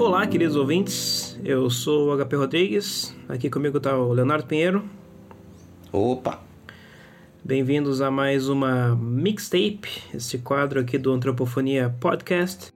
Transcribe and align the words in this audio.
Olá, 0.00 0.26
queridos 0.26 0.56
ouvintes. 0.56 1.38
Eu 1.44 1.68
sou 1.68 2.08
o 2.08 2.16
HP 2.16 2.34
Rodrigues. 2.34 3.14
Aqui 3.28 3.50
comigo 3.50 3.76
está 3.76 3.98
o 3.98 4.14
Leonardo 4.14 4.46
Pinheiro. 4.46 4.82
Opa! 5.92 6.40
Bem-vindos 7.44 8.00
a 8.00 8.10
mais 8.10 8.48
uma 8.48 8.96
mixtape, 8.96 9.90
esse 10.14 10.38
quadro 10.38 10.80
aqui 10.80 10.96
do 10.96 11.12
Antropofonia 11.12 11.94
Podcast, 12.00 12.72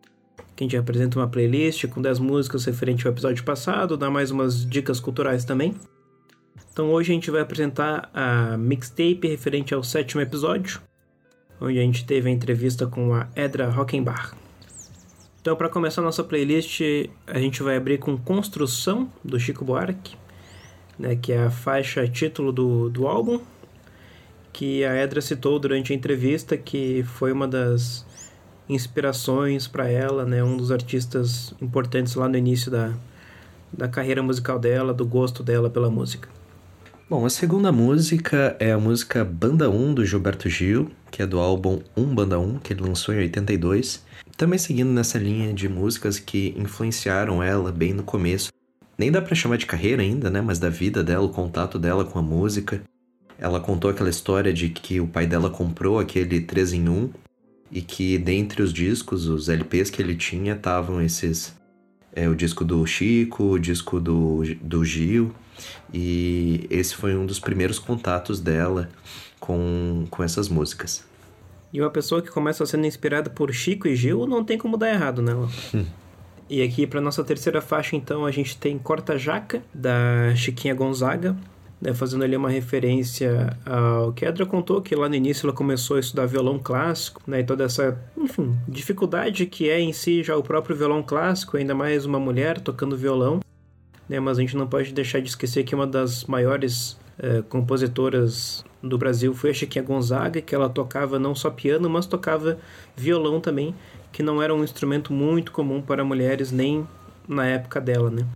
que 0.54 0.62
a 0.62 0.64
gente 0.64 0.76
apresenta 0.76 1.18
uma 1.18 1.26
playlist 1.26 1.86
com 1.86 2.02
10 2.02 2.18
músicas 2.18 2.66
referente 2.66 3.06
ao 3.06 3.12
episódio 3.14 3.42
passado, 3.42 3.96
dá 3.96 4.10
mais 4.10 4.30
umas 4.30 4.62
dicas 4.68 5.00
culturais 5.00 5.46
também. 5.46 5.74
Então 6.70 6.90
hoje 6.90 7.10
a 7.10 7.14
gente 7.14 7.30
vai 7.30 7.40
apresentar 7.40 8.10
a 8.12 8.58
mixtape 8.58 9.26
referente 9.28 9.72
ao 9.72 9.82
sétimo 9.82 10.20
episódio, 10.20 10.78
onde 11.58 11.78
a 11.78 11.82
gente 11.82 12.04
teve 12.04 12.28
a 12.28 12.32
entrevista 12.32 12.86
com 12.86 13.14
a 13.14 13.28
Edra 13.34 13.70
Rockenbach. 13.70 14.43
Então, 15.44 15.54
para 15.54 15.68
começar 15.68 16.00
a 16.00 16.04
nossa 16.04 16.24
playlist, 16.24 16.80
a 17.26 17.38
gente 17.38 17.62
vai 17.62 17.76
abrir 17.76 17.98
com 17.98 18.16
Construção, 18.16 19.12
do 19.22 19.38
Chico 19.38 19.62
Buarque, 19.62 20.16
né, 20.98 21.16
que 21.16 21.34
é 21.34 21.44
a 21.44 21.50
faixa 21.50 22.08
título 22.08 22.50
do, 22.50 22.88
do 22.88 23.06
álbum, 23.06 23.38
que 24.54 24.82
a 24.86 24.94
Edra 24.94 25.20
citou 25.20 25.58
durante 25.58 25.92
a 25.92 25.94
entrevista, 25.94 26.56
que 26.56 27.02
foi 27.02 27.30
uma 27.30 27.46
das 27.46 28.06
inspirações 28.66 29.68
para 29.68 29.86
ela, 29.86 30.24
né, 30.24 30.42
um 30.42 30.56
dos 30.56 30.72
artistas 30.72 31.52
importantes 31.60 32.14
lá 32.14 32.26
no 32.26 32.38
início 32.38 32.70
da, 32.70 32.94
da 33.70 33.86
carreira 33.86 34.22
musical 34.22 34.58
dela, 34.58 34.94
do 34.94 35.04
gosto 35.04 35.42
dela 35.42 35.68
pela 35.68 35.90
música. 35.90 36.26
Bom, 37.06 37.26
a 37.26 37.28
segunda 37.28 37.70
música 37.70 38.56
é 38.58 38.72
a 38.72 38.78
música 38.78 39.22
Banda 39.22 39.68
1 39.68 39.92
do 39.92 40.06
Gilberto 40.06 40.48
Gil, 40.48 40.90
que 41.10 41.20
é 41.20 41.26
do 41.26 41.38
álbum 41.38 41.82
1 41.94 42.14
Banda 42.14 42.38
1, 42.38 42.60
que 42.60 42.72
ele 42.72 42.80
lançou 42.80 43.14
em 43.14 43.18
82. 43.18 44.02
Também 44.38 44.58
seguindo 44.58 44.88
nessa 44.88 45.18
linha 45.18 45.52
de 45.52 45.68
músicas 45.68 46.18
que 46.18 46.54
influenciaram 46.56 47.42
ela 47.42 47.70
bem 47.70 47.92
no 47.92 48.02
começo. 48.02 48.50
Nem 48.96 49.12
dá 49.12 49.20
para 49.20 49.34
chamar 49.34 49.58
de 49.58 49.66
carreira 49.66 50.00
ainda, 50.00 50.30
né, 50.30 50.40
mas 50.40 50.58
da 50.58 50.70
vida 50.70 51.04
dela, 51.04 51.26
o 51.26 51.28
contato 51.28 51.78
dela 51.78 52.06
com 52.06 52.18
a 52.18 52.22
música. 52.22 52.80
Ela 53.38 53.60
contou 53.60 53.90
aquela 53.90 54.08
história 54.08 54.50
de 54.50 54.70
que 54.70 54.98
o 54.98 55.06
pai 55.06 55.26
dela 55.26 55.50
comprou 55.50 55.98
aquele 55.98 56.40
3 56.40 56.72
em 56.72 56.88
1 56.88 57.10
e 57.70 57.82
que 57.82 58.16
dentre 58.16 58.62
os 58.62 58.72
discos, 58.72 59.26
os 59.26 59.50
LPs 59.50 59.90
que 59.90 60.00
ele 60.00 60.14
tinha, 60.14 60.54
estavam 60.54 61.02
esses 61.02 61.54
é, 62.14 62.28
o 62.28 62.34
disco 62.34 62.64
do 62.64 62.86
Chico, 62.86 63.44
o 63.44 63.58
disco 63.58 64.00
do, 64.00 64.42
do 64.60 64.84
Gil, 64.84 65.34
e 65.92 66.66
esse 66.70 66.94
foi 66.94 67.16
um 67.16 67.26
dos 67.26 67.38
primeiros 67.38 67.78
contatos 67.78 68.40
dela 68.40 68.88
com, 69.40 70.06
com 70.10 70.22
essas 70.22 70.48
músicas. 70.48 71.04
E 71.72 71.80
uma 71.80 71.90
pessoa 71.90 72.22
que 72.22 72.30
começa 72.30 72.64
sendo 72.64 72.86
inspirada 72.86 73.28
por 73.28 73.52
Chico 73.52 73.88
e 73.88 73.96
Gil 73.96 74.26
não 74.26 74.44
tem 74.44 74.56
como 74.56 74.76
dar 74.76 74.90
errado 74.90 75.20
nela. 75.20 75.48
Hum. 75.74 75.84
E 76.48 76.62
aqui 76.62 76.86
para 76.86 77.00
nossa 77.00 77.24
terceira 77.24 77.60
faixa, 77.60 77.96
então, 77.96 78.26
a 78.26 78.30
gente 78.30 78.56
tem 78.56 78.78
Corta 78.78 79.18
Jaca, 79.18 79.62
da 79.72 80.34
Chiquinha 80.36 80.74
Gonzaga, 80.74 81.34
né, 81.84 81.92
fazendo 81.92 82.24
ali 82.24 82.34
uma 82.34 82.48
referência 82.48 83.54
ao 83.66 84.10
que 84.14 84.24
a 84.24 84.30
Edra 84.30 84.46
contou, 84.46 84.80
que 84.80 84.96
lá 84.96 85.06
no 85.06 85.14
início 85.14 85.46
ela 85.46 85.54
começou 85.54 85.98
a 85.98 86.00
estudar 86.00 86.24
violão 86.24 86.58
clássico, 86.58 87.20
né, 87.26 87.40
e 87.40 87.44
toda 87.44 87.64
essa, 87.64 88.00
enfim, 88.16 88.56
dificuldade 88.66 89.44
que 89.44 89.68
é 89.68 89.78
em 89.78 89.92
si 89.92 90.22
já 90.22 90.34
o 90.34 90.42
próprio 90.42 90.74
violão 90.74 91.02
clássico, 91.02 91.58
ainda 91.58 91.74
mais 91.74 92.06
uma 92.06 92.18
mulher 92.18 92.58
tocando 92.58 92.96
violão. 92.96 93.40
Né, 94.08 94.18
mas 94.18 94.38
a 94.38 94.40
gente 94.40 94.56
não 94.56 94.66
pode 94.66 94.92
deixar 94.92 95.20
de 95.20 95.28
esquecer 95.28 95.62
que 95.64 95.74
uma 95.74 95.86
das 95.86 96.24
maiores 96.24 96.98
é, 97.18 97.42
compositoras 97.42 98.64
do 98.82 98.96
Brasil 98.96 99.34
foi 99.34 99.50
a 99.50 99.54
Chiquinha 99.54 99.84
Gonzaga, 99.84 100.40
que 100.40 100.54
ela 100.54 100.68
tocava 100.68 101.18
não 101.18 101.34
só 101.34 101.50
piano, 101.50 101.88
mas 101.88 102.06
tocava 102.06 102.58
violão 102.96 103.40
também, 103.40 103.74
que 104.10 104.22
não 104.22 104.42
era 104.42 104.54
um 104.54 104.64
instrumento 104.64 105.12
muito 105.12 105.52
comum 105.52 105.82
para 105.82 106.04
mulheres 106.04 106.50
nem 106.50 106.86
na 107.26 107.46
época 107.46 107.80
dela, 107.80 108.10
né? 108.10 108.26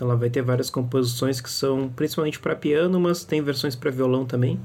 Então 0.00 0.08
ela 0.08 0.16
vai 0.16 0.30
ter 0.30 0.40
várias 0.40 0.70
composições 0.70 1.42
que 1.42 1.50
são 1.50 1.90
principalmente 1.94 2.40
para 2.40 2.56
piano, 2.56 2.98
mas 2.98 3.22
tem 3.22 3.42
versões 3.42 3.76
para 3.76 3.90
violão 3.90 4.24
também. 4.24 4.58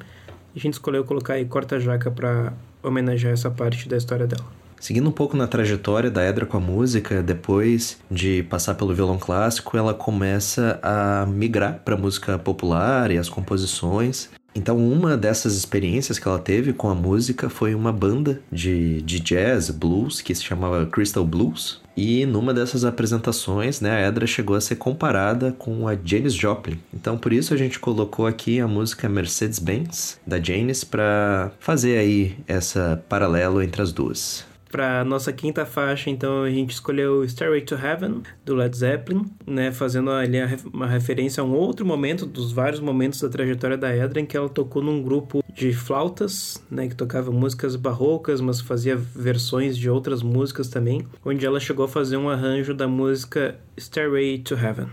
A 0.56 0.58
gente 0.58 0.76
escolheu 0.76 1.04
colocar 1.04 1.34
aí 1.34 1.44
Corta 1.44 1.78
Jaca 1.78 2.10
para 2.10 2.54
homenagear 2.82 3.34
essa 3.34 3.52
parte 3.52 3.90
da 3.90 3.98
história 3.98 4.26
dela. 4.26 4.46
Seguindo 4.80 5.10
um 5.10 5.12
pouco 5.12 5.36
na 5.36 5.46
trajetória 5.46 6.10
da 6.10 6.24
Edra 6.24 6.46
com 6.46 6.56
a 6.56 6.60
música, 6.62 7.22
depois 7.22 8.00
de 8.10 8.44
passar 8.44 8.76
pelo 8.76 8.96
violão 8.96 9.18
clássico, 9.18 9.76
ela 9.76 9.94
começa 9.94 10.80
a 10.82 11.26
migrar 11.26 11.82
para 11.84 11.98
música 11.98 12.40
popular 12.40 13.12
e 13.12 13.18
as 13.18 13.28
composições. 13.28 14.30
Então, 14.56 14.78
uma 14.78 15.18
dessas 15.18 15.56
experiências 15.56 16.18
que 16.18 16.26
ela 16.26 16.40
teve 16.40 16.72
com 16.72 16.90
a 16.90 16.96
música 16.96 17.50
foi 17.50 17.76
uma 17.76 17.92
banda 17.92 18.42
de, 18.50 19.02
de 19.02 19.20
jazz, 19.20 19.70
blues, 19.70 20.22
que 20.22 20.34
se 20.34 20.44
chamava 20.44 20.86
Crystal 20.86 21.26
Blues. 21.26 21.82
E 21.98 22.26
numa 22.26 22.54
dessas 22.54 22.86
apresentações, 22.86 23.82
né, 23.82 23.92
a 23.92 24.08
Edra 24.08 24.26
chegou 24.26 24.56
a 24.56 24.62
ser 24.62 24.76
comparada 24.78 25.52
com 25.52 25.88
a 25.88 25.96
Janis 26.02 26.34
Joplin. 26.34 26.80
Então, 26.94 27.18
por 27.18 27.34
isso 27.34 27.54
a 27.54 27.58
gente 27.58 27.80
colocou 27.80 28.26
aqui 28.26 28.60
a 28.60 28.68
música 28.68 29.10
Mercedes-Benz, 29.10 30.20
da 30.26 30.42
Janis, 30.42 30.84
para 30.84 31.52
fazer 31.60 31.98
aí 31.98 32.38
essa 32.48 33.04
paralelo 33.10 33.62
entre 33.62 33.82
as 33.82 33.92
duas. 33.92 34.46
Para 34.76 35.06
nossa 35.06 35.32
quinta 35.32 35.66
faixa, 35.66 36.10
então, 36.10 36.44
a 36.44 36.50
gente 36.50 36.72
escolheu 36.72 37.24
Stairway 37.24 37.62
to 37.62 37.76
Heaven, 37.76 38.24
do 38.44 38.56
Led 38.56 38.76
Zeppelin, 38.76 39.24
né, 39.48 39.72
fazendo 39.72 40.12
ali 40.12 40.38
uma 40.74 40.86
referência 40.86 41.40
a 41.40 41.46
um 41.46 41.54
outro 41.54 41.86
momento, 41.86 42.26
dos 42.26 42.52
vários 42.52 42.82
momentos 42.82 43.22
da 43.22 43.30
trajetória 43.30 43.78
da 43.78 43.96
Edra, 43.96 44.20
em 44.20 44.26
que 44.26 44.36
ela 44.36 44.50
tocou 44.50 44.84
num 44.84 45.02
grupo 45.02 45.42
de 45.54 45.72
flautas, 45.72 46.62
né, 46.70 46.90
que 46.90 46.96
tocava 46.96 47.32
músicas 47.32 47.78
barrocas, 47.78 48.42
mas 48.42 48.60
fazia 48.60 48.98
versões 48.98 49.78
de 49.78 49.90
outras 49.90 50.22
músicas 50.22 50.68
também, 50.68 51.08
onde 51.24 51.46
ela 51.46 51.62
chegou 51.62 51.86
a 51.86 51.88
fazer 51.88 52.18
um 52.18 52.28
arranjo 52.28 52.74
da 52.74 52.86
música 52.86 53.58
Stairway 53.80 54.40
to 54.40 54.56
Heaven. 54.56 54.88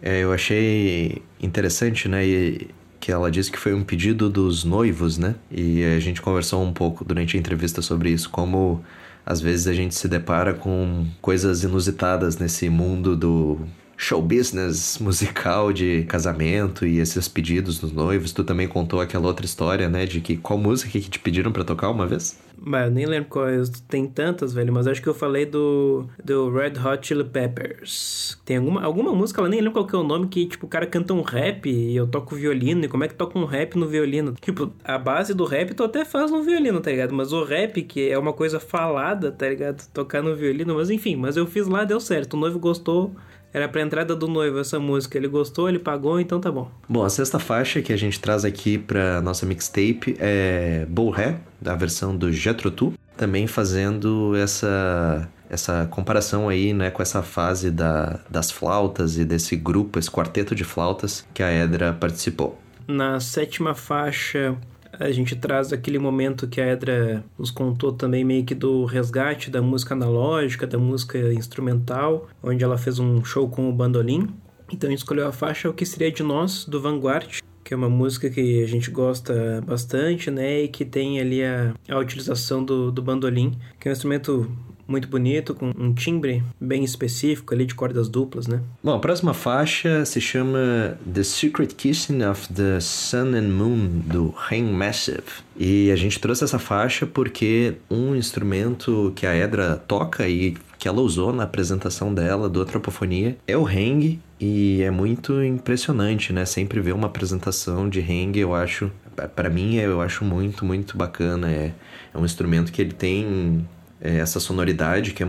É, 0.00 0.22
eu 0.22 0.32
achei 0.32 1.22
interessante, 1.42 2.08
né, 2.08 2.24
e 2.24 2.68
que 3.00 3.10
ela 3.10 3.32
disse 3.32 3.50
que 3.50 3.58
foi 3.58 3.74
um 3.74 3.82
pedido 3.82 4.30
dos 4.30 4.62
noivos, 4.62 5.18
né? 5.18 5.34
E 5.50 5.82
a 5.84 5.98
gente 5.98 6.22
conversou 6.22 6.62
um 6.62 6.72
pouco 6.72 7.04
durante 7.04 7.36
a 7.36 7.40
entrevista 7.40 7.82
sobre 7.82 8.10
isso, 8.10 8.30
como 8.30 8.82
às 9.26 9.40
vezes 9.40 9.66
a 9.66 9.72
gente 9.72 9.94
se 9.94 10.06
depara 10.08 10.54
com 10.54 11.06
coisas 11.20 11.62
inusitadas 11.62 12.36
nesse 12.36 12.68
mundo 12.68 13.16
do 13.16 13.58
show 14.04 14.20
business 14.20 14.98
musical 14.98 15.72
de 15.72 16.04
casamento 16.04 16.86
e 16.86 16.98
esses 16.98 17.26
pedidos 17.26 17.78
dos 17.78 17.90
noivos. 17.90 18.32
Tu 18.32 18.44
também 18.44 18.68
contou 18.68 19.00
aquela 19.00 19.26
outra 19.26 19.46
história, 19.46 19.88
né? 19.88 20.04
De 20.04 20.20
que 20.20 20.36
qual 20.36 20.58
música 20.58 20.90
que 20.90 21.00
te 21.00 21.18
pediram 21.18 21.50
para 21.50 21.64
tocar 21.64 21.88
uma 21.88 22.06
vez? 22.06 22.38
Mas 22.56 22.84
eu 22.86 22.90
nem 22.90 23.06
lembro 23.06 23.30
quais. 23.30 23.70
Tem 23.88 24.06
tantas, 24.06 24.52
velho. 24.52 24.72
Mas 24.74 24.86
acho 24.86 25.00
que 25.00 25.08
eu 25.08 25.14
falei 25.14 25.46
do, 25.46 26.06
do 26.22 26.50
Red 26.50 26.74
Hot 26.84 27.06
Chili 27.06 27.24
Peppers. 27.24 28.38
Tem 28.44 28.58
alguma, 28.58 28.82
alguma 28.82 29.12
música, 29.14 29.40
ela 29.40 29.48
nem 29.48 29.60
lembro 29.60 29.72
qual 29.72 29.86
que 29.86 29.96
é 29.96 29.98
o 29.98 30.04
nome, 30.04 30.28
que 30.28 30.46
tipo, 30.46 30.66
o 30.66 30.68
cara 30.68 30.86
canta 30.86 31.14
um 31.14 31.22
rap 31.22 31.66
e 31.66 31.96
eu 31.96 32.06
toco 32.06 32.36
violino. 32.36 32.84
E 32.84 32.88
como 32.88 33.04
é 33.04 33.08
que 33.08 33.14
toca 33.14 33.38
um 33.38 33.46
rap 33.46 33.74
no 33.76 33.86
violino? 33.88 34.34
Tipo, 34.38 34.70
a 34.84 34.98
base 34.98 35.32
do 35.32 35.46
rap 35.46 35.72
tu 35.72 35.82
até 35.82 36.04
faz 36.04 36.30
no 36.30 36.42
violino, 36.42 36.78
tá 36.78 36.90
ligado? 36.90 37.14
Mas 37.14 37.32
o 37.32 37.42
rap, 37.42 37.82
que 37.82 38.10
é 38.10 38.18
uma 38.18 38.34
coisa 38.34 38.60
falada, 38.60 39.32
tá 39.32 39.48
ligado? 39.48 39.86
Tocar 39.92 40.22
no 40.22 40.36
violino. 40.36 40.74
Mas 40.74 40.90
enfim, 40.90 41.16
mas 41.16 41.38
eu 41.38 41.46
fiz 41.46 41.66
lá, 41.66 41.84
deu 41.84 42.00
certo. 42.00 42.34
O 42.34 42.36
noivo 42.36 42.58
gostou. 42.58 43.14
Era 43.54 43.68
pra 43.68 43.80
entrada 43.80 44.16
do 44.16 44.26
noivo 44.26 44.58
essa 44.58 44.80
música. 44.80 45.16
Ele 45.16 45.28
gostou, 45.28 45.68
ele 45.68 45.78
pagou, 45.78 46.18
então 46.18 46.40
tá 46.40 46.50
bom. 46.50 46.68
Bom, 46.88 47.04
a 47.04 47.08
sexta 47.08 47.38
faixa 47.38 47.80
que 47.80 47.92
a 47.92 47.96
gente 47.96 48.18
traz 48.18 48.44
aqui 48.44 48.76
pra 48.76 49.22
nossa 49.22 49.46
mixtape 49.46 50.16
é 50.18 50.84
Ré, 51.14 51.36
da 51.60 51.76
versão 51.76 52.16
do 52.16 52.32
Jetro 52.32 52.68
Tu. 52.72 52.92
Também 53.16 53.46
fazendo 53.46 54.34
essa 54.34 55.30
essa 55.48 55.86
comparação 55.88 56.48
aí, 56.48 56.72
né, 56.72 56.90
com 56.90 57.00
essa 57.00 57.22
fase 57.22 57.70
da, 57.70 58.18
das 58.28 58.50
flautas 58.50 59.16
e 59.18 59.24
desse 59.24 59.54
grupo, 59.54 60.00
esse 60.00 60.10
quarteto 60.10 60.52
de 60.52 60.64
flautas 60.64 61.24
que 61.32 61.44
a 61.44 61.52
Edra 61.52 61.92
participou. 61.92 62.58
Na 62.88 63.20
sétima 63.20 63.72
faixa, 63.72 64.56
a 64.98 65.10
gente 65.10 65.36
traz 65.36 65.72
aquele 65.72 65.98
momento 65.98 66.46
que 66.48 66.60
a 66.60 66.66
Edra 66.66 67.24
nos 67.38 67.50
contou 67.50 67.92
também 67.92 68.24
meio 68.24 68.44
que 68.44 68.54
do 68.54 68.84
resgate 68.84 69.50
da 69.50 69.62
música 69.62 69.94
analógica, 69.94 70.66
da 70.66 70.78
música 70.78 71.32
instrumental, 71.32 72.28
onde 72.42 72.62
ela 72.64 72.78
fez 72.78 72.98
um 72.98 73.24
show 73.24 73.48
com 73.48 73.68
o 73.68 73.72
bandolim. 73.72 74.28
Então 74.72 74.90
escolheu 74.90 75.26
a 75.26 75.32
faixa 75.32 75.68
O 75.68 75.74
Que 75.74 75.84
Seria 75.84 76.10
de 76.10 76.22
Nós, 76.22 76.64
do 76.64 76.80
Vanguard, 76.80 77.40
que 77.62 77.72
é 77.72 77.76
uma 77.76 77.88
música 77.88 78.28
que 78.28 78.62
a 78.62 78.66
gente 78.66 78.90
gosta 78.90 79.62
bastante, 79.66 80.30
né? 80.30 80.62
E 80.62 80.68
que 80.68 80.84
tem 80.84 81.20
ali 81.20 81.42
a, 81.42 81.74
a 81.88 81.98
utilização 81.98 82.64
do, 82.64 82.92
do 82.92 83.02
bandolim, 83.02 83.52
que 83.80 83.88
é 83.88 83.90
um 83.90 83.92
instrumento 83.92 84.50
muito 84.86 85.08
bonito, 85.08 85.54
com 85.54 85.72
um 85.76 85.92
timbre 85.92 86.42
bem 86.60 86.84
específico 86.84 87.54
ali 87.54 87.66
de 87.66 87.74
cordas 87.74 88.08
duplas, 88.08 88.46
né? 88.46 88.60
Bom, 88.82 88.94
a 88.94 88.98
próxima 88.98 89.34
faixa 89.34 90.04
se 90.04 90.20
chama 90.20 90.98
The 91.12 91.22
Secret 91.22 91.74
Kissing 91.74 92.22
of 92.22 92.52
the 92.52 92.80
Sun 92.80 93.34
and 93.34 93.48
Moon, 93.48 94.02
do 94.06 94.34
Rain 94.36 94.72
Massive. 94.72 95.22
E 95.56 95.90
a 95.90 95.96
gente 95.96 96.18
trouxe 96.18 96.44
essa 96.44 96.58
faixa 96.58 97.06
porque 97.06 97.74
um 97.90 98.14
instrumento 98.14 99.12
que 99.14 99.26
a 99.26 99.34
Edra 99.34 99.76
toca 99.86 100.28
e 100.28 100.56
que 100.78 100.88
ela 100.88 101.00
usou 101.00 101.32
na 101.32 101.44
apresentação 101.44 102.12
dela 102.12 102.48
do 102.48 102.60
Antropofonia 102.60 103.38
é 103.46 103.56
o 103.56 103.64
hang 103.64 104.20
e 104.38 104.82
é 104.82 104.90
muito 104.90 105.42
impressionante, 105.42 106.32
né? 106.32 106.44
Sempre 106.44 106.80
ver 106.80 106.92
uma 106.92 107.06
apresentação 107.06 107.88
de 107.88 108.00
hang, 108.00 108.38
eu 108.38 108.54
acho, 108.54 108.90
para 109.34 109.48
mim 109.48 109.76
eu 109.76 110.00
acho 110.02 110.24
muito, 110.24 110.64
muito 110.64 110.98
bacana. 110.98 111.50
É, 111.50 111.72
é 112.12 112.18
um 112.18 112.24
instrumento 112.24 112.70
que 112.70 112.82
ele 112.82 112.92
tem 112.92 113.66
é, 114.04 114.18
essa 114.18 114.38
sonoridade 114.38 115.12
que 115.12 115.22
é 115.22 115.28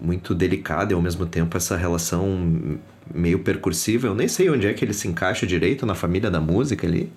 muito 0.00 0.34
delicada 0.34 0.92
e 0.92 0.94
ao 0.94 1.00
mesmo 1.00 1.24
tempo 1.24 1.56
essa 1.56 1.74
relação 1.74 2.78
meio 3.12 3.38
percursiva. 3.38 4.06
Eu 4.06 4.14
nem 4.14 4.28
sei 4.28 4.50
onde 4.50 4.66
é 4.66 4.74
que 4.74 4.84
ele 4.84 4.92
se 4.92 5.08
encaixa 5.08 5.46
direito 5.46 5.86
na 5.86 5.94
família 5.94 6.30
da 6.30 6.40
música 6.40 6.86
ali. 6.86 7.10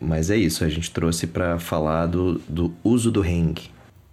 Mas 0.00 0.30
é 0.30 0.36
isso, 0.36 0.64
a 0.64 0.68
gente 0.68 0.90
trouxe 0.90 1.26
para 1.26 1.58
falar 1.58 2.06
do, 2.06 2.40
do 2.48 2.74
uso 2.84 3.10
do 3.10 3.22
hang. 3.22 3.60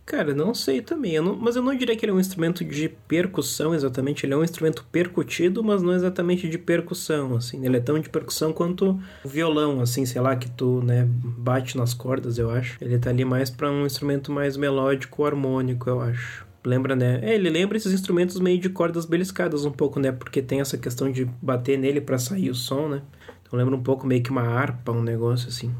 Cara, 0.05 0.35
não 0.35 0.53
sei 0.53 0.81
também, 0.81 1.13
eu 1.13 1.23
não, 1.23 1.35
mas 1.35 1.55
eu 1.55 1.63
não 1.63 1.75
diria 1.75 1.95
que 1.95 2.05
ele 2.05 2.11
é 2.11 2.15
um 2.15 2.19
instrumento 2.19 2.63
de 2.63 2.87
percussão 2.87 3.73
exatamente, 3.73 4.23
ele 4.23 4.35
é 4.35 4.37
um 4.37 4.43
instrumento 4.43 4.85
percutido, 4.91 5.63
mas 5.63 5.81
não 5.81 5.93
exatamente 5.93 6.47
de 6.47 6.59
percussão, 6.59 7.35
assim, 7.35 7.65
ele 7.65 7.77
é 7.77 7.79
tão 7.79 7.97
de 7.99 8.07
percussão 8.07 8.53
quanto 8.53 8.99
o 9.23 9.27
violão, 9.27 9.81
assim, 9.81 10.05
sei 10.05 10.21
lá, 10.21 10.35
que 10.35 10.47
tu, 10.47 10.79
né, 10.83 11.07
bate 11.09 11.75
nas 11.75 11.95
cordas, 11.95 12.37
eu 12.37 12.51
acho. 12.51 12.77
Ele 12.79 12.99
tá 12.99 13.09
ali 13.09 13.25
mais 13.25 13.49
para 13.49 13.71
um 13.71 13.83
instrumento 13.83 14.31
mais 14.31 14.55
melódico, 14.55 15.25
harmônico, 15.25 15.89
eu 15.89 15.99
acho. 15.99 16.45
Lembra, 16.63 16.95
né? 16.95 17.19
É, 17.23 17.33
ele 17.33 17.49
lembra 17.49 17.77
esses 17.77 17.93
instrumentos 17.93 18.39
meio 18.39 18.59
de 18.59 18.69
cordas 18.69 19.05
beliscadas 19.05 19.65
um 19.65 19.71
pouco, 19.71 19.99
né? 19.99 20.11
Porque 20.11 20.41
tem 20.41 20.61
essa 20.61 20.77
questão 20.77 21.11
de 21.11 21.25
bater 21.41 21.77
nele 21.77 22.01
para 22.01 22.17
sair 22.17 22.49
o 22.49 22.55
som, 22.55 22.87
né? 22.87 23.01
Então 23.41 23.57
lembra 23.57 23.75
um 23.75 23.81
pouco 23.83 24.05
meio 24.05 24.23
que 24.23 24.31
uma 24.31 24.41
harpa, 24.41 24.91
um 24.91 25.03
negócio 25.03 25.47
assim. 25.47 25.73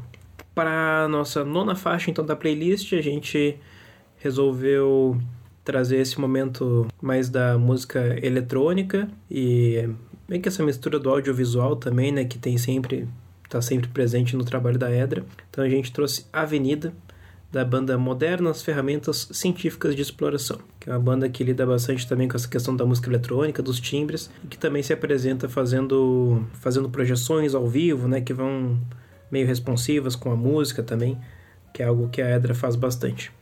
Para 0.54 1.08
nossa 1.08 1.44
nona 1.44 1.74
faixa 1.74 2.10
então 2.10 2.24
da 2.24 2.36
playlist, 2.36 2.92
a 2.92 3.00
gente 3.00 3.58
resolveu 4.26 5.16
trazer 5.64 5.98
esse 5.98 6.20
momento 6.20 6.86
mais 7.00 7.28
da 7.28 7.56
música 7.56 8.18
eletrônica 8.24 9.08
e 9.30 9.88
bem 10.28 10.40
que 10.40 10.48
essa 10.48 10.64
mistura 10.64 10.98
do 10.98 11.08
audiovisual 11.08 11.76
também, 11.76 12.10
né, 12.12 12.24
que 12.24 12.38
tem 12.38 12.58
sempre 12.58 13.08
tá 13.48 13.62
sempre 13.62 13.88
presente 13.88 14.36
no 14.36 14.44
trabalho 14.44 14.76
da 14.78 14.90
Edra. 14.90 15.24
Então 15.48 15.62
a 15.64 15.68
gente 15.68 15.92
trouxe 15.92 16.26
Avenida 16.32 16.92
da 17.52 17.64
banda 17.64 17.96
Modernas 17.96 18.60
Ferramentas 18.60 19.28
Científicas 19.30 19.94
de 19.94 20.02
Exploração, 20.02 20.58
que 20.80 20.90
é 20.90 20.92
uma 20.92 20.98
banda 20.98 21.28
que 21.28 21.44
lida 21.44 21.64
bastante 21.64 22.08
também 22.08 22.26
com 22.26 22.36
essa 22.36 22.48
questão 22.48 22.74
da 22.74 22.84
música 22.84 23.08
eletrônica, 23.08 23.62
dos 23.62 23.78
timbres, 23.78 24.28
e 24.44 24.48
que 24.48 24.58
também 24.58 24.82
se 24.82 24.92
apresenta 24.92 25.48
fazendo 25.48 26.44
fazendo 26.54 26.90
projeções 26.90 27.54
ao 27.54 27.68
vivo, 27.68 28.08
né, 28.08 28.20
que 28.20 28.34
vão 28.34 28.76
meio 29.30 29.46
responsivas 29.46 30.16
com 30.16 30.32
a 30.32 30.36
música 30.36 30.82
também, 30.82 31.16
que 31.72 31.82
é 31.82 31.86
algo 31.86 32.08
que 32.08 32.20
a 32.20 32.28
Edra 32.28 32.54
faz 32.54 32.74
bastante. 32.74 33.32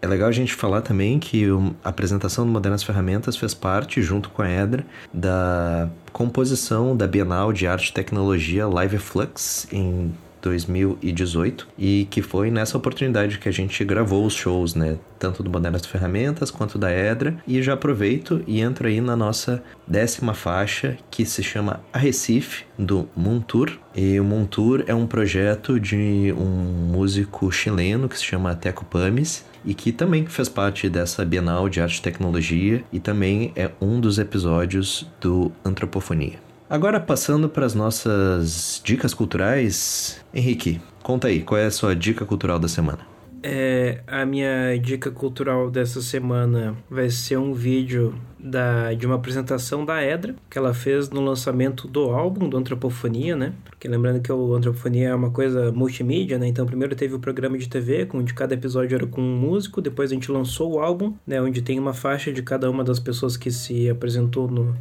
É 0.00 0.06
legal 0.06 0.28
a 0.28 0.32
gente 0.32 0.54
falar 0.54 0.80
também 0.80 1.18
que 1.18 1.44
a 1.82 1.88
apresentação 1.88 2.46
do 2.46 2.52
Modernas 2.52 2.82
Ferramentas 2.82 3.36
fez 3.36 3.52
parte, 3.52 4.00
junto 4.00 4.30
com 4.30 4.42
a 4.42 4.48
Edra, 4.48 4.86
da 5.12 5.88
composição 6.12 6.96
da 6.96 7.06
Bienal 7.06 7.52
de 7.52 7.66
Arte 7.66 7.88
e 7.88 7.92
Tecnologia 7.92 8.66
Live 8.66 8.98
Flux 8.98 9.66
em 9.72 10.14
2018 10.40 11.68
e 11.78 12.06
que 12.10 12.22
foi 12.22 12.50
nessa 12.50 12.76
oportunidade 12.76 13.38
que 13.38 13.48
a 13.48 13.52
gente 13.52 13.84
gravou 13.84 14.24
os 14.26 14.34
shows, 14.34 14.74
né? 14.74 14.98
Tanto 15.18 15.42
do 15.42 15.50
Modernas 15.50 15.84
Ferramentas 15.84 16.50
quanto 16.50 16.78
da 16.78 16.90
Edra. 16.90 17.36
E 17.46 17.62
já 17.62 17.74
aproveito 17.74 18.42
e 18.46 18.60
entro 18.60 18.86
aí 18.86 19.00
na 19.00 19.16
nossa 19.16 19.62
décima 19.86 20.34
faixa 20.34 20.96
que 21.10 21.24
se 21.24 21.42
chama 21.42 21.80
A 21.92 21.98
Recife, 21.98 22.64
do 22.78 23.08
Montour. 23.16 23.78
E 23.94 24.18
o 24.20 24.24
Montour 24.24 24.84
é 24.86 24.94
um 24.94 25.06
projeto 25.06 25.80
de 25.80 26.32
um 26.38 26.92
músico 26.92 27.50
chileno 27.50 28.08
que 28.08 28.16
se 28.16 28.24
chama 28.24 28.54
Teco 28.54 28.84
Pames 28.84 29.44
e 29.64 29.74
que 29.74 29.90
também 29.92 30.24
fez 30.26 30.48
parte 30.48 30.88
dessa 30.88 31.24
Bienal 31.24 31.68
de 31.68 31.80
Arte 31.80 31.98
e 31.98 32.02
Tecnologia 32.02 32.84
e 32.92 33.00
também 33.00 33.52
é 33.56 33.70
um 33.80 34.00
dos 34.00 34.18
episódios 34.18 35.06
do 35.20 35.50
Antropofonia. 35.64 36.47
Agora 36.70 37.00
passando 37.00 37.48
para 37.48 37.64
as 37.64 37.74
nossas 37.74 38.82
dicas 38.84 39.14
culturais, 39.14 40.22
Henrique, 40.34 40.78
conta 41.02 41.28
aí, 41.28 41.40
qual 41.40 41.58
é 41.58 41.64
a 41.64 41.70
sua 41.70 41.96
dica 41.96 42.26
cultural 42.26 42.58
da 42.58 42.68
semana? 42.68 42.98
É, 43.42 44.02
a 44.06 44.26
minha 44.26 44.76
dica 44.78 45.10
cultural 45.10 45.70
dessa 45.70 46.02
semana 46.02 46.76
vai 46.90 47.08
ser 47.08 47.38
um 47.38 47.54
vídeo 47.54 48.14
da, 48.38 48.92
de 48.92 49.06
uma 49.06 49.14
apresentação 49.14 49.82
da 49.86 50.02
Edra, 50.02 50.34
que 50.50 50.58
ela 50.58 50.74
fez 50.74 51.08
no 51.08 51.22
lançamento 51.22 51.88
do 51.88 52.10
álbum 52.10 52.46
do 52.48 52.58
Antropofonia, 52.58 53.34
né? 53.34 53.54
Porque 53.64 53.88
lembrando 53.88 54.20
que 54.20 54.30
o 54.30 54.54
Antropofonia 54.54 55.08
é 55.08 55.14
uma 55.14 55.30
coisa 55.30 55.72
multimídia, 55.72 56.38
né? 56.38 56.48
Então 56.48 56.66
primeiro 56.66 56.94
teve 56.94 57.14
o 57.14 57.18
programa 57.18 57.56
de 57.56 57.66
TV, 57.66 58.06
onde 58.12 58.34
cada 58.34 58.52
episódio 58.52 58.94
era 58.94 59.06
com 59.06 59.22
um 59.22 59.38
músico, 59.38 59.80
depois 59.80 60.10
a 60.10 60.14
gente 60.14 60.30
lançou 60.30 60.74
o 60.74 60.80
álbum, 60.80 61.14
né? 61.26 61.40
Onde 61.40 61.62
tem 61.62 61.78
uma 61.78 61.94
faixa 61.94 62.30
de 62.30 62.42
cada 62.42 62.70
uma 62.70 62.84
das 62.84 62.98
pessoas 62.98 63.38
que 63.38 63.50
se 63.50 63.88
apresentou 63.88 64.50
no, 64.50 64.76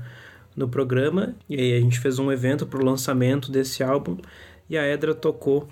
no 0.58 0.68
programa, 0.68 1.36
e 1.48 1.56
aí 1.56 1.78
a 1.78 1.80
gente 1.80 2.00
fez 2.00 2.18
um 2.18 2.32
evento 2.32 2.66
para 2.66 2.82
o 2.82 2.84
lançamento 2.84 3.52
desse 3.52 3.84
álbum, 3.84 4.18
e 4.68 4.76
a 4.78 4.86
Edra 4.86 5.14
tocou 5.14 5.68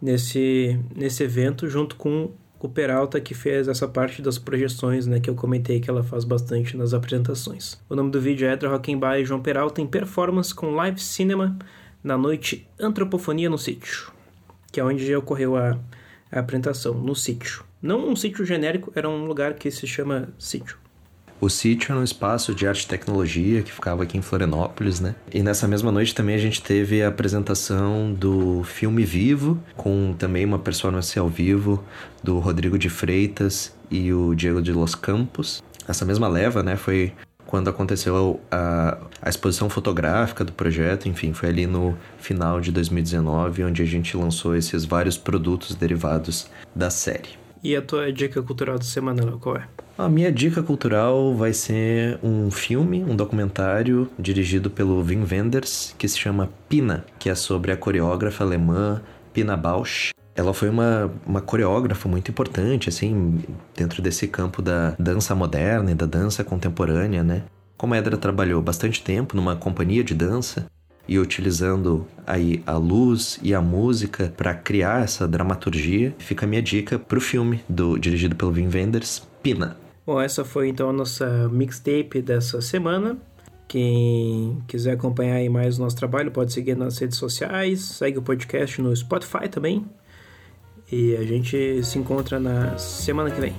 nesse, 0.00 0.80
nesse 0.96 1.22
evento 1.22 1.68
junto 1.68 1.94
com 1.94 2.32
o 2.58 2.68
Peralta 2.68 3.20
que 3.20 3.34
fez 3.34 3.68
essa 3.68 3.86
parte 3.86 4.22
das 4.22 4.38
projeções, 4.38 5.06
né, 5.06 5.20
que 5.20 5.28
eu 5.28 5.34
comentei 5.34 5.80
que 5.80 5.90
ela 5.90 6.02
faz 6.02 6.24
bastante 6.24 6.76
nas 6.76 6.94
apresentações. 6.94 7.78
O 7.90 7.94
nome 7.94 8.10
do 8.10 8.20
vídeo 8.20 8.48
é 8.48 8.52
Edra 8.52 8.70
Rockenbach 8.70 9.20
e 9.20 9.24
João 9.24 9.42
Peralta 9.42 9.80
em 9.82 9.86
performance 9.86 10.54
com 10.54 10.70
live 10.70 11.00
cinema 11.00 11.58
na 12.02 12.16
noite 12.16 12.66
Antropofonia 12.80 13.50
no 13.50 13.58
Sítio, 13.58 14.12
que 14.70 14.80
é 14.80 14.84
onde 14.84 15.14
ocorreu 15.14 15.56
a, 15.56 15.78
a 16.30 16.40
apresentação, 16.40 16.94
no 16.94 17.14
sítio. 17.14 17.64
Não 17.82 18.08
um 18.08 18.14
sítio 18.14 18.44
genérico, 18.44 18.92
era 18.94 19.08
um 19.08 19.24
lugar 19.24 19.54
que 19.54 19.70
se 19.70 19.86
chama 19.86 20.28
sítio. 20.38 20.81
O 21.42 21.50
sítio 21.50 21.90
era 21.90 22.00
um 22.00 22.04
espaço 22.04 22.54
de 22.54 22.68
arte 22.68 22.84
e 22.84 22.86
tecnologia 22.86 23.62
que 23.62 23.72
ficava 23.72 24.04
aqui 24.04 24.16
em 24.16 24.22
Florianópolis, 24.22 25.00
né? 25.00 25.16
E 25.34 25.42
nessa 25.42 25.66
mesma 25.66 25.90
noite 25.90 26.14
também 26.14 26.36
a 26.36 26.38
gente 26.38 26.62
teve 26.62 27.02
a 27.02 27.08
apresentação 27.08 28.12
do 28.12 28.62
filme 28.62 29.04
Vivo, 29.04 29.60
com 29.76 30.14
também 30.16 30.44
uma 30.44 30.60
performance 30.60 31.18
ao 31.18 31.28
vivo 31.28 31.82
do 32.22 32.38
Rodrigo 32.38 32.78
de 32.78 32.88
Freitas 32.88 33.74
e 33.90 34.12
o 34.12 34.36
Diego 34.36 34.62
de 34.62 34.72
Los 34.72 34.94
Campos. 34.94 35.64
Essa 35.88 36.04
mesma 36.04 36.28
leva, 36.28 36.62
né, 36.62 36.76
foi 36.76 37.12
quando 37.44 37.68
aconteceu 37.68 38.40
a, 38.48 38.98
a 39.20 39.28
exposição 39.28 39.68
fotográfica 39.68 40.44
do 40.44 40.52
projeto, 40.52 41.08
enfim, 41.08 41.32
foi 41.32 41.48
ali 41.48 41.66
no 41.66 41.98
final 42.18 42.60
de 42.60 42.70
2019 42.70 43.64
onde 43.64 43.82
a 43.82 43.84
gente 43.84 44.16
lançou 44.16 44.54
esses 44.54 44.84
vários 44.84 45.18
produtos 45.18 45.74
derivados 45.74 46.46
da 46.72 46.88
série. 46.88 47.30
E 47.64 47.74
a 47.74 47.82
tua 47.82 48.12
dica 48.12 48.40
cultural 48.42 48.78
da 48.78 48.84
semana, 48.84 49.22
qual 49.40 49.56
é? 49.56 49.68
A 50.02 50.08
minha 50.08 50.32
dica 50.32 50.64
cultural 50.64 51.32
vai 51.32 51.52
ser 51.52 52.18
um 52.24 52.50
filme, 52.50 53.04
um 53.04 53.14
documentário 53.14 54.10
dirigido 54.18 54.68
pelo 54.68 55.00
Wim 55.00 55.24
Wenders, 55.30 55.94
que 55.96 56.08
se 56.08 56.18
chama 56.18 56.50
Pina, 56.68 57.06
que 57.20 57.30
é 57.30 57.36
sobre 57.36 57.70
a 57.70 57.76
coreógrafa 57.76 58.42
alemã 58.42 59.00
Pina 59.32 59.56
Bausch. 59.56 60.10
Ela 60.34 60.52
foi 60.52 60.70
uma, 60.70 61.08
uma 61.24 61.40
coreógrafa 61.40 62.08
muito 62.08 62.32
importante, 62.32 62.88
assim, 62.88 63.44
dentro 63.76 64.02
desse 64.02 64.26
campo 64.26 64.60
da 64.60 64.96
dança 64.98 65.36
moderna 65.36 65.92
e 65.92 65.94
da 65.94 66.04
dança 66.04 66.42
contemporânea, 66.42 67.22
né? 67.22 67.44
Como 67.76 67.94
a 67.94 67.96
Edra 67.96 68.16
trabalhou 68.16 68.60
bastante 68.60 69.04
tempo 69.04 69.36
numa 69.36 69.54
companhia 69.54 70.02
de 70.02 70.14
dança 70.14 70.66
e 71.06 71.16
utilizando 71.16 72.08
aí 72.26 72.60
a 72.66 72.76
luz 72.76 73.38
e 73.40 73.54
a 73.54 73.60
música 73.60 74.34
para 74.36 74.52
criar 74.52 75.04
essa 75.04 75.28
dramaturgia, 75.28 76.12
fica 76.18 76.44
a 76.44 76.48
minha 76.48 76.60
dica 76.60 76.98
para 76.98 77.18
o 77.18 77.20
filme 77.20 77.60
do 77.68 77.96
dirigido 77.96 78.34
pelo 78.34 78.50
Wim 78.50 78.68
Wenders, 78.68 79.22
Pina. 79.40 79.80
Bom, 80.04 80.20
essa 80.20 80.44
foi 80.44 80.68
então 80.68 80.90
a 80.90 80.92
nossa 80.92 81.48
mixtape 81.48 82.20
dessa 82.20 82.60
semana. 82.60 83.16
Quem 83.68 84.62
quiser 84.66 84.92
acompanhar 84.92 85.36
aí 85.36 85.48
mais 85.48 85.78
o 85.78 85.82
nosso 85.82 85.96
trabalho 85.96 86.30
pode 86.30 86.52
seguir 86.52 86.76
nas 86.76 86.98
redes 86.98 87.16
sociais, 87.16 87.80
segue 87.80 88.18
o 88.18 88.22
podcast 88.22 88.82
no 88.82 88.94
Spotify 88.94 89.48
também. 89.48 89.86
E 90.90 91.16
a 91.16 91.22
gente 91.22 91.82
se 91.84 91.98
encontra 91.98 92.38
na 92.38 92.76
semana 92.76 93.30
que 93.30 93.40
vem. 93.40 93.54